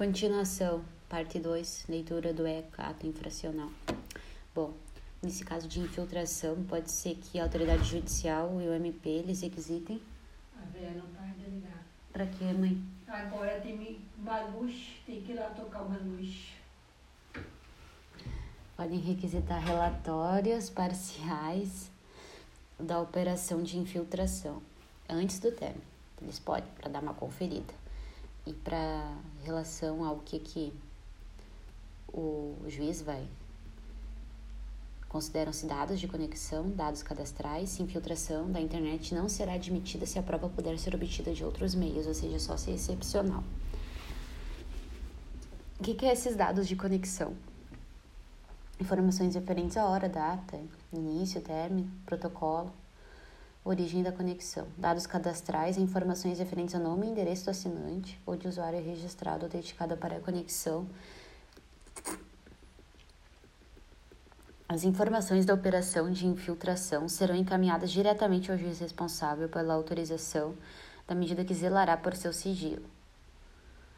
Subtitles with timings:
[0.00, 3.68] Continuação, parte 2, leitura do ECA, ato infracional.
[4.54, 4.72] Bom,
[5.22, 10.00] nesse caso de infiltração, pode ser que a autoridade judicial e o MP eles requisitem.
[10.56, 11.84] A velha não tá ligada.
[12.14, 12.82] Pra quê, mãe?
[13.06, 16.54] Agora tem uma luz, tem que ir lá tocar uma luz.
[18.74, 21.90] Podem requisitar relatórios parciais
[22.78, 24.62] da operação de infiltração
[25.06, 25.84] antes do término.
[26.22, 27.89] Eles podem, para dar uma conferida.
[28.46, 30.72] E para relação ao que, que
[32.12, 33.26] o juiz vai
[35.10, 40.22] Consideram-se dados de conexão, dados cadastrais, se infiltração da internet não será admitida se a
[40.22, 43.42] prova puder ser obtida de outros meios, ou seja, só se excepcional.
[45.80, 47.34] O que, que é esses dados de conexão?
[48.78, 50.60] Informações referentes à hora, data,
[50.92, 52.72] início, término, protocolo,
[53.64, 54.66] origem da conexão.
[54.76, 59.44] Dados cadastrais e informações referentes ao nome e endereço do assinante ou de usuário registrado
[59.44, 60.86] ou dedicado para a conexão
[64.72, 70.54] As informações da operação de infiltração serão encaminhadas diretamente ao juiz responsável pela autorização
[71.08, 72.84] da medida que zelará por seu sigilo.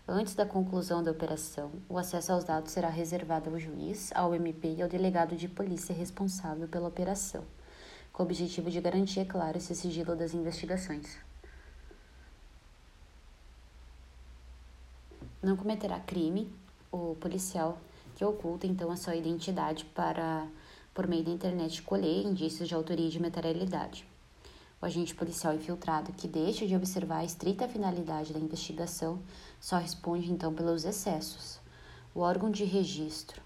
[0.09, 4.77] Antes da conclusão da operação, o acesso aos dados será reservado ao juiz, ao MP
[4.77, 7.45] e ao delegado de polícia responsável pela operação,
[8.13, 11.17] com o objetivo de garantir, é claro, esse sigilo das investigações.
[15.43, 16.53] Não cometerá crime
[16.91, 17.79] o policial
[18.15, 20.47] que oculta então a sua identidade para
[20.95, 24.07] por meio da internet, colher indícios de autoria e de materialidade.
[24.81, 29.23] O agente policial infiltrado que deixa de observar a estrita finalidade da investigação
[29.59, 31.61] só responde então pelos excessos.
[32.15, 33.41] O órgão de registro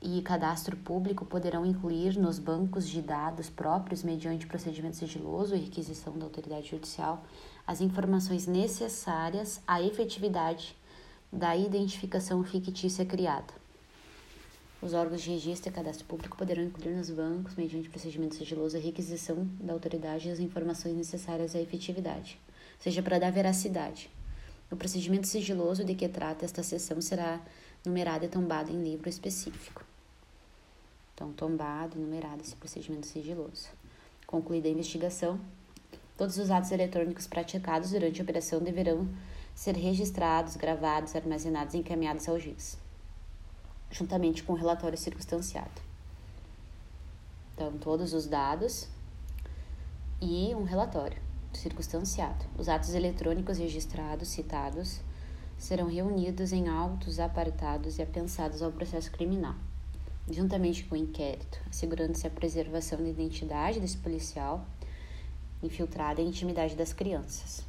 [0.00, 6.16] e cadastro público poderão incluir nos bancos de dados próprios, mediante procedimento sigiloso e requisição
[6.18, 7.24] da autoridade judicial,
[7.66, 10.76] as informações necessárias à efetividade
[11.32, 13.52] da identificação fictícia criada.
[14.80, 18.80] Os órgãos de registro e cadastro público poderão incluir nos bancos, mediante procedimento sigiloso, a
[18.80, 22.38] requisição da autoridade as informações necessárias à efetividade,
[22.78, 24.10] seja para dar veracidade.
[24.70, 27.40] O procedimento sigiloso de que trata esta sessão será
[27.84, 29.84] numerado e tombado em livro específico.
[31.14, 33.68] Então, tombado numerado esse procedimento sigiloso.
[34.26, 35.40] Concluída a investigação,
[36.16, 39.08] todos os atos eletrônicos praticados durante a operação deverão
[39.54, 42.78] ser registrados, gravados, armazenados e encaminhados ao juiz
[43.90, 45.80] juntamente com o relatório circunstanciado.
[47.54, 48.88] Então, todos os dados
[50.20, 51.20] e um relatório
[51.52, 52.44] circunstanciado.
[52.58, 55.00] Os atos eletrônicos registrados, citados,
[55.58, 59.54] serão reunidos em autos apartados e apensados ao processo criminal,
[60.30, 64.66] juntamente com o inquérito, assegurando-se a preservação da identidade desse policial
[65.62, 67.64] infiltrado e a intimidade das crianças.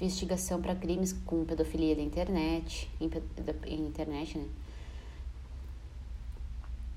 [0.00, 3.10] investigação para crimes com pedofilia da internet, em,
[3.66, 4.48] em internet, né?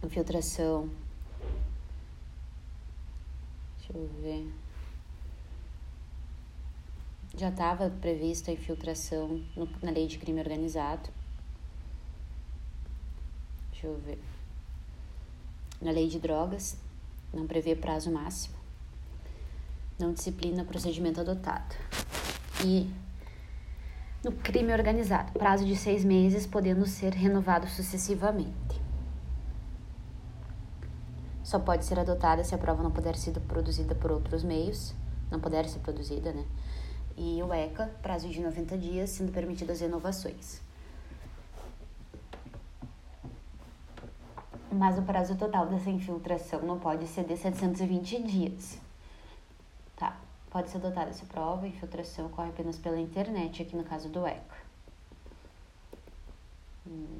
[0.04, 0.90] Infiltração.
[3.78, 4.52] Deixa eu ver.
[7.36, 11.10] Já estava prevista a infiltração no, na lei de crime organizado.
[13.72, 14.20] Deixa eu ver.
[15.82, 16.78] Na lei de drogas,
[17.34, 18.56] não prevê prazo máximo.
[19.98, 21.76] Não disciplina o procedimento adotado
[22.66, 22.88] e
[24.24, 28.80] no crime organizado, prazo de seis meses, podendo ser renovado sucessivamente.
[31.44, 34.94] Só pode ser adotada se a prova não puder ser produzida por outros meios,
[35.32, 36.46] não puder ser produzida, né?
[37.18, 40.62] E o ECA, prazo de 90 dias, sendo permitidas renovações.
[44.72, 48.80] Mas o prazo total dessa infiltração não pode exceder 720 dias.
[49.98, 50.18] Tá?
[50.50, 54.56] Pode ser adotada essa prova, infiltração ocorre apenas pela internet, aqui no caso do ECA.
[56.88, 57.20] Hum.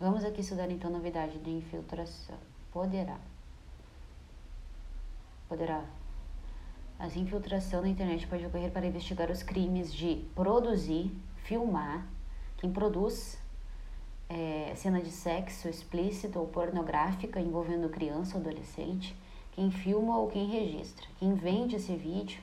[0.00, 2.38] Vamos aqui estudar então a novidade de infiltração.
[2.72, 3.18] Poderá.
[5.46, 5.84] Poderá.
[7.00, 11.10] As infiltração na internet pode ocorrer para investigar os crimes de produzir,
[11.44, 12.06] filmar,
[12.58, 13.38] quem produz
[14.28, 19.16] é, cena de sexo explícita ou pornográfica envolvendo criança ou adolescente,
[19.52, 22.42] quem filma ou quem registra, quem vende esse vídeo,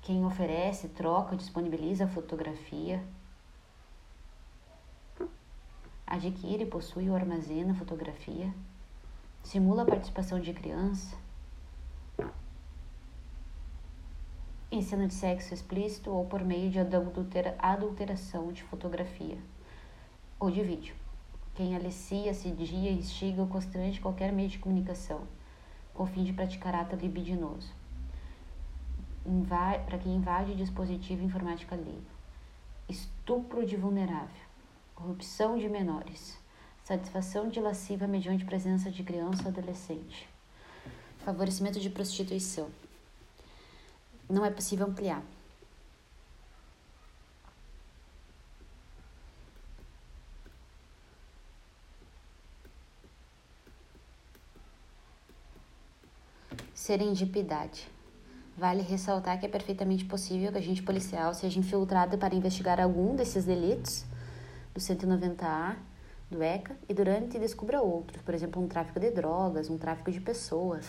[0.00, 3.02] quem oferece, troca, disponibiliza a fotografia,
[6.06, 8.54] adquire, possui ou armazena fotografia,
[9.42, 11.23] simula a participação de criança,
[14.84, 19.38] cena de sexo explícito ou por meio de adultera, adulteração de fotografia
[20.38, 20.94] ou de vídeo.
[21.54, 25.22] Quem alicia, assedia, instiga ou constrange qualquer meio de comunicação
[25.94, 27.72] com o fim de praticar ato libidinoso.
[29.86, 32.04] para quem invade dispositivo informático alheio,
[32.88, 34.44] estupro de vulnerável,
[34.94, 36.36] corrupção de menores,
[36.82, 40.28] satisfação de lasciva mediante presença de criança ou adolescente,
[41.24, 42.68] favorecimento de prostituição.
[44.28, 45.22] Não é possível ampliar.
[56.74, 57.88] Serendipidade.
[58.56, 63.16] Vale ressaltar que é perfeitamente possível que a agente policial seja infiltrado para investigar algum
[63.16, 64.04] desses delitos
[64.72, 65.76] do 190A
[66.30, 70.20] do ECA e durante descubra outros, por exemplo, um tráfico de drogas, um tráfico de
[70.20, 70.84] pessoas,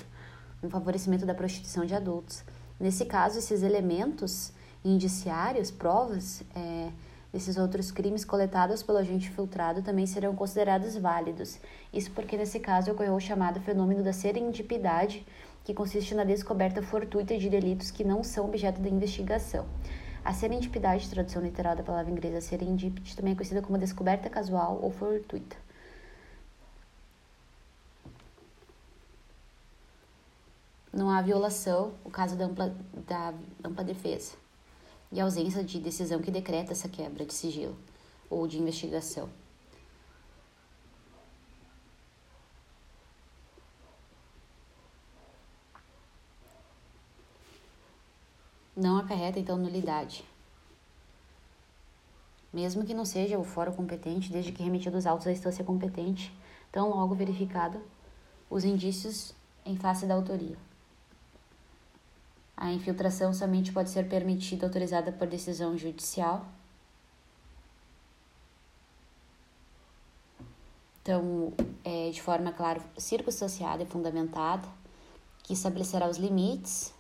[0.62, 2.44] um favorecimento da prostituição de adultos.
[2.80, 4.52] Nesse caso, esses elementos
[4.84, 6.90] indiciários, provas, é,
[7.34, 11.60] esses outros crimes coletados pelo agente filtrado também serão considerados válidos.
[11.92, 15.26] Isso porque, nesse caso, ocorreu o chamado fenômeno da serendipidade,
[15.64, 19.66] que consiste na descoberta fortuita de delitos que não são objeto da investigação.
[20.24, 24.92] A serendipidade, tradução literal da palavra inglesa serendipity, também é conhecida como descoberta casual ou
[24.92, 25.65] fortuita.
[30.96, 32.74] Não há violação, o caso da ampla,
[33.06, 33.34] da
[33.64, 34.34] ampla defesa,
[35.12, 37.78] e ausência de decisão que decreta essa quebra de sigilo
[38.30, 39.30] ou de investigação.
[48.76, 50.26] não acarreta então nulidade.
[52.52, 56.34] Mesmo que não seja o fórum competente, desde que remetidos autos à instância competente,
[56.72, 57.82] tão logo verificado
[58.50, 59.34] os indícios
[59.66, 60.58] em face da autoria.
[62.58, 66.46] A infiltração somente pode ser permitida autorizada por decisão judicial.
[71.02, 71.54] Então,
[71.84, 74.68] é, de forma, claro, circunstanciada e fundamentada,
[75.44, 76.96] que estabelecerá os limites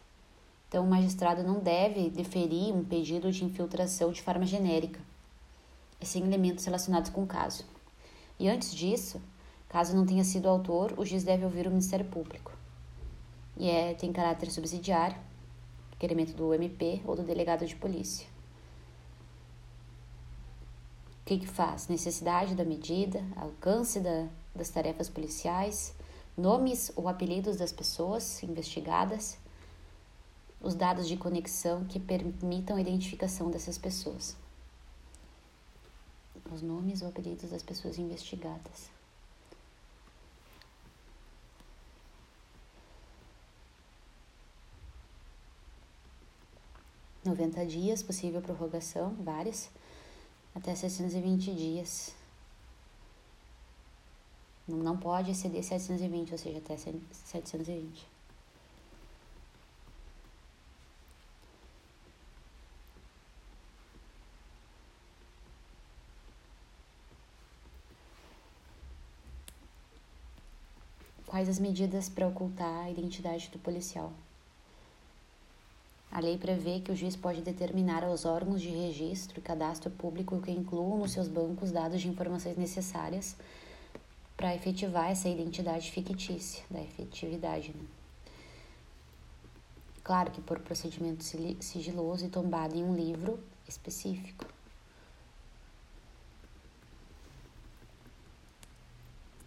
[0.75, 4.99] então, o magistrado não deve deferir um pedido de infiltração de forma genérica,
[6.01, 7.63] sem elementos relacionados com o caso.
[8.37, 9.21] E antes disso,
[9.69, 12.51] caso não tenha sido autor, o juiz deve ouvir o Ministério Público.
[13.55, 15.15] E é, tem caráter subsidiário,
[16.05, 18.27] requerimento do MP ou do delegado de polícia.
[21.21, 21.87] O que, que faz?
[21.87, 25.95] Necessidade da medida, alcance da, das tarefas policiais,
[26.37, 29.37] nomes ou apelidos das pessoas investigadas
[30.61, 34.35] os dados de conexão que permitam a identificação dessas pessoas.
[36.51, 38.89] Os nomes ou apelidos das pessoas investigadas.
[47.25, 49.71] Noventa dias, possível prorrogação, várias,
[50.53, 52.13] até 720 dias.
[54.67, 58.07] Não pode exceder 720, ou seja, até 720.
[71.25, 74.13] Quais as medidas para ocultar a identidade do policial?
[76.15, 80.41] A lei prevê que o juiz pode determinar aos órgãos de registro e cadastro público
[80.41, 83.35] que incluam nos seus bancos dados de informações necessárias
[84.37, 87.73] para efetivar essa identidade fictícia, da efetividade.
[87.75, 87.83] Né?
[90.05, 91.21] Claro que por procedimento
[91.59, 94.45] sigiloso e tombado em um livro específico.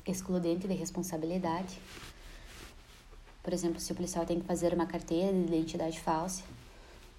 [0.05, 1.79] excludente de responsabilidade.
[3.43, 6.43] Por exemplo, se o policial tem que fazer uma carteira de identidade falsa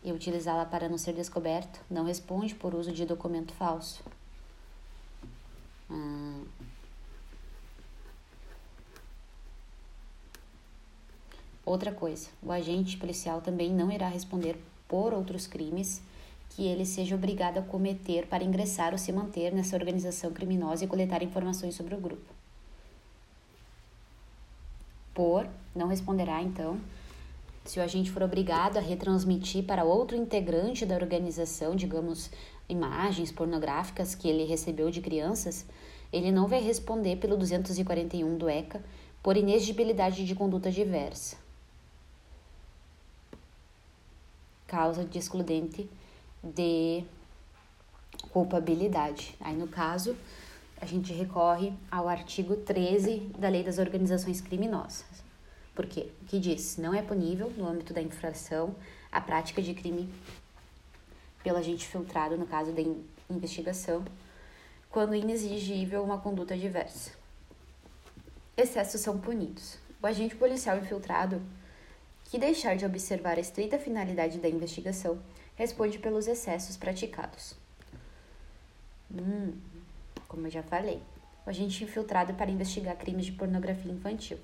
[0.03, 4.03] e utilizá-la para não ser descoberto, não responde por uso de documento falso.
[5.89, 6.41] Ah.
[11.65, 16.01] Outra coisa, o agente policial também não irá responder por outros crimes
[16.49, 20.87] que ele seja obrigado a cometer para ingressar ou se manter nessa organização criminosa e
[20.87, 22.39] coletar informações sobre o grupo
[25.19, 26.79] por, não responderá então.
[27.69, 32.31] Se o agente for obrigado a retransmitir para outro integrante da organização, digamos,
[32.67, 35.67] imagens pornográficas que ele recebeu de crianças,
[36.11, 38.83] ele não vai responder pelo 241 do ECA
[39.21, 41.37] por inexigibilidade de conduta diversa.
[44.65, 45.87] Causa de excludente
[46.43, 47.03] de
[48.31, 49.35] culpabilidade.
[49.39, 50.17] Aí, no caso,
[50.81, 55.28] a gente recorre ao artigo 13 da Lei das Organizações Criminosas.
[55.79, 56.09] Por quê?
[56.27, 58.75] Que diz: não é punível, no âmbito da infração,
[59.09, 60.13] a prática de crime
[61.41, 62.81] pelo agente filtrado, no caso da
[63.33, 64.03] investigação,
[64.89, 67.11] quando inexigível uma conduta diversa.
[68.57, 69.77] Excessos são punidos.
[70.03, 71.41] O agente policial infiltrado
[72.25, 75.17] que deixar de observar a estrita finalidade da investigação
[75.55, 77.55] responde pelos excessos praticados.
[79.09, 79.53] Hum,
[80.27, 81.01] como eu já falei,
[81.45, 84.39] o agente infiltrado para investigar crimes de pornografia infantil,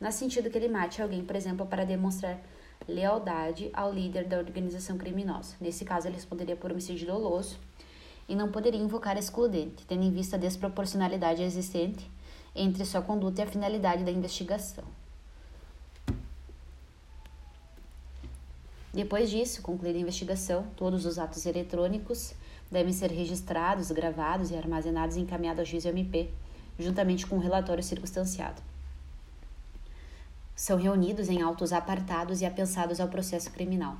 [0.00, 2.38] no sentido que ele mate alguém, por exemplo, para demonstrar
[2.86, 5.56] lealdade ao líder da organização criminosa.
[5.60, 7.58] Nesse caso, ele responderia por homicídio doloso
[8.28, 12.10] e não poderia invocar excludente, tendo em vista a desproporcionalidade existente
[12.54, 14.84] entre sua conduta e a finalidade da investigação.
[18.92, 22.32] Depois disso, concluída a investigação, todos os atos eletrônicos
[22.70, 26.30] devem ser registrados, gravados e armazenados e encaminhados ao juiz MP,
[26.78, 28.62] juntamente com o relatório circunstanciado.
[30.56, 33.96] São reunidos em autos apartados e apensados ao processo criminal.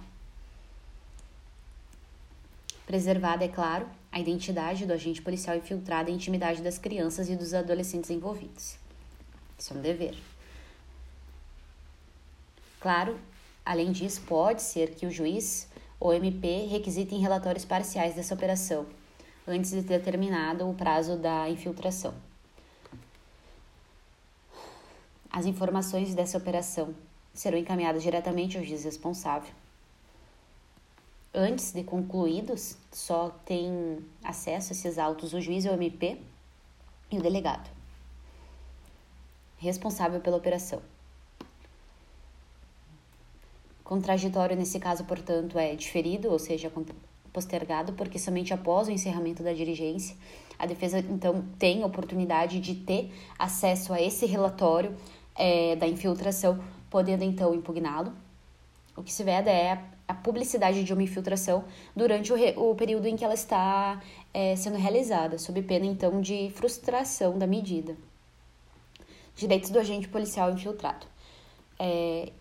[2.86, 7.36] Preservada, é claro, a identidade do agente policial infiltrado e a intimidade das crianças e
[7.36, 8.76] dos adolescentes envolvidos.
[9.58, 10.16] Isso é um dever.
[12.80, 13.18] Claro,
[13.64, 15.68] além disso, pode ser que o juiz
[16.00, 18.86] ou MP requisitem relatórios parciais dessa operação,
[19.46, 22.14] antes de ter terminado o prazo da infiltração.
[25.36, 26.94] As informações dessa operação
[27.34, 29.52] serão encaminhadas diretamente ao juiz responsável.
[31.34, 36.18] Antes de concluídos, só tem acesso a esses autos o juiz, o MP
[37.12, 37.68] e o delegado,
[39.58, 40.80] responsável pela operação.
[43.84, 46.72] Contraditório nesse caso, portanto, é diferido, ou seja,
[47.30, 50.16] postergado, porque somente após o encerramento da diligência,
[50.58, 54.96] a defesa então tem oportunidade de ter acesso a esse relatório
[55.36, 58.12] é, da infiltração, podendo então impugná-lo.
[58.96, 59.78] O que se veda é
[60.08, 61.64] a publicidade de uma infiltração
[61.94, 64.00] durante o, re, o período em que ela está
[64.32, 67.96] é, sendo realizada, sob pena então de frustração da medida.
[69.34, 71.06] Direitos do agente policial infiltrado.
[71.78, 72.32] É,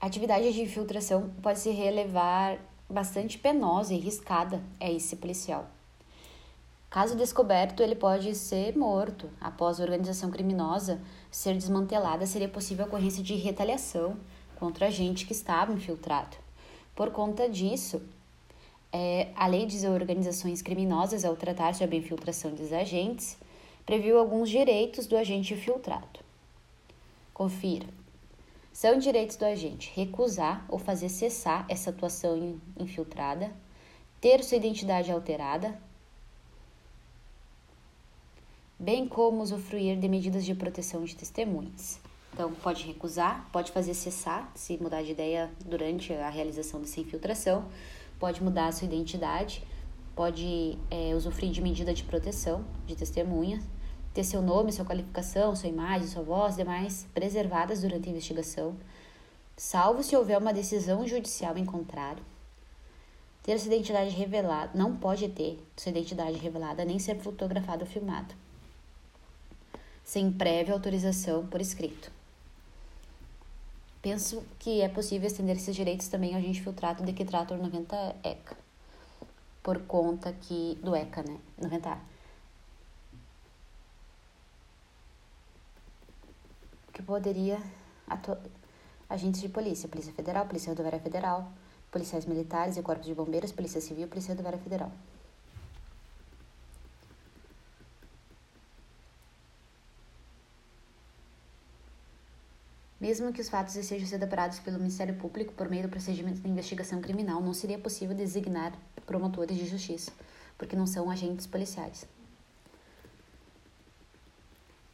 [0.00, 2.58] atividade de infiltração pode se relevar
[2.88, 5.68] bastante penosa e riscada a esse policial.
[6.92, 9.30] Caso descoberto, ele pode ser morto.
[9.40, 14.18] Após a organização criminosa ser desmantelada, seria possível a ocorrência de retaliação
[14.56, 16.36] contra a agente que estava infiltrado.
[16.94, 18.02] Por conta disso,
[18.92, 23.38] é, a lei de organizações criminosas, ao tratar sobre a infiltração dos agentes,
[23.86, 26.20] previu alguns direitos do agente infiltrado.
[27.32, 27.88] Confira.
[28.70, 33.50] São direitos do agente recusar ou fazer cessar essa atuação infiltrada,
[34.20, 35.80] ter sua identidade alterada,
[38.82, 42.00] bem como usufruir de medidas de proteção de testemunhas.
[42.34, 47.66] Então, pode recusar, pode fazer cessar, se mudar de ideia durante a realização dessa infiltração,
[48.18, 49.62] pode mudar a sua identidade,
[50.16, 53.62] pode é, usufruir de medida de proteção de testemunha,
[54.12, 58.74] ter seu nome, sua qualificação, sua imagem, sua voz, demais preservadas durante a investigação,
[59.56, 62.24] salvo se houver uma decisão judicial em contrário.
[63.44, 68.34] Ter sua identidade revelada, não pode ter sua identidade revelada nem ser fotografado ou filmado
[70.04, 72.10] sem prévia autorização por escrito.
[74.02, 77.56] Penso que é possível estender esses direitos também ao agente filtrado de que trata o
[77.56, 78.56] 90 ECA,
[79.62, 81.38] por conta que do ECA, né?
[81.60, 81.98] 90A.
[86.92, 87.62] Que poderia
[89.08, 91.52] agentes de polícia, Polícia Federal, Polícia Rodoviária Federal,
[91.90, 94.90] policiais militares e corpos de bombeiros, Polícia Civil, Polícia Rodoviária Federal.
[103.02, 106.48] Mesmo que os fatos sejam sendo apurados pelo Ministério Público por meio do procedimento de
[106.48, 108.72] investigação criminal, não seria possível designar
[109.04, 110.12] promotores de justiça,
[110.56, 112.06] porque não são agentes policiais.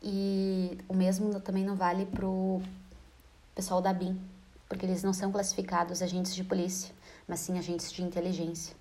[0.03, 2.63] E o mesmo também não vale para o
[3.55, 4.19] pessoal da BIM,
[4.71, 6.95] porque eles não são classificados agentes de polícia,
[7.29, 8.75] mas sim agentes de inteligência.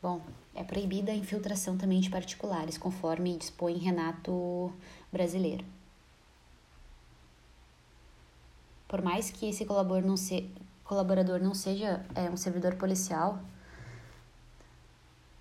[0.00, 0.20] Bom,
[0.54, 4.72] é proibida a infiltração também de particulares, conforme dispõe Renato
[5.12, 5.64] Brasileiro.
[8.86, 10.50] Por mais que esse colaborador não, se,
[10.84, 13.40] colaborador não seja é, um servidor policial,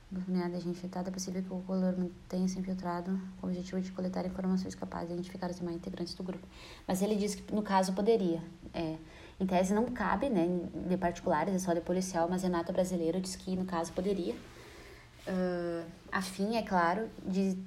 [0.09, 3.91] a gente infiltrada, é possível que o colaborador tenha se infiltrado com o objetivo de
[3.91, 6.47] coletar informações capazes de identificar os demais integrantes do grupo.
[6.87, 8.41] Mas ele diz que, no caso, poderia.
[8.73, 8.97] É,
[9.39, 10.47] em tese não cabe, né,
[10.87, 14.33] de particulares, é só de policial, mas Renato Brasileiro diz que no caso poderia.
[15.27, 17.57] Uh, a fim, é claro, de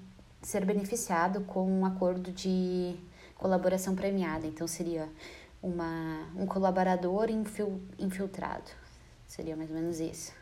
[0.42, 2.96] ser beneficiado com um acordo de
[3.36, 4.46] colaboração premiada.
[4.46, 5.08] Então seria
[5.62, 8.70] uma, um colaborador infil, infiltrado.
[9.26, 10.39] Seria mais ou menos isso.